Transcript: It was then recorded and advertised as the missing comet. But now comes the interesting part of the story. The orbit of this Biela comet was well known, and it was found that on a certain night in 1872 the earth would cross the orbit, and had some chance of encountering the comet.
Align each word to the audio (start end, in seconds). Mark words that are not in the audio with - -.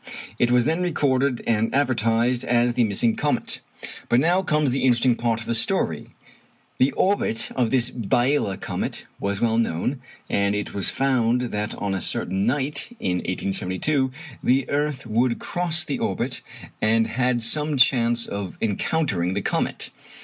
It 0.39 0.49
was 0.49 0.65
then 0.65 0.81
recorded 0.81 1.43
and 1.45 1.71
advertised 1.75 2.43
as 2.43 2.73
the 2.73 2.85
missing 2.85 3.15
comet. 3.15 3.59
But 4.09 4.19
now 4.19 4.41
comes 4.41 4.71
the 4.71 4.81
interesting 4.81 5.13
part 5.13 5.41
of 5.41 5.45
the 5.45 5.53
story. 5.53 6.07
The 6.79 6.91
orbit 6.93 7.51
of 7.55 7.69
this 7.69 7.91
Biela 7.91 8.59
comet 8.59 9.05
was 9.19 9.41
well 9.41 9.59
known, 9.59 10.01
and 10.27 10.55
it 10.55 10.73
was 10.73 10.89
found 10.89 11.41
that 11.51 11.75
on 11.75 11.93
a 11.93 12.01
certain 12.01 12.47
night 12.47 12.97
in 12.99 13.17
1872 13.17 14.11
the 14.43 14.67
earth 14.71 15.05
would 15.05 15.37
cross 15.37 15.85
the 15.85 15.99
orbit, 15.99 16.41
and 16.81 17.05
had 17.05 17.43
some 17.43 17.77
chance 17.77 18.25
of 18.25 18.57
encountering 18.59 19.35
the 19.35 19.41
comet. 19.43 19.91